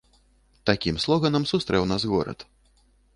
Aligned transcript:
Такім 0.69 0.95
слоганам 1.03 1.45
сустрэў 1.51 1.83
нас 1.91 2.01
горад! 2.15 2.39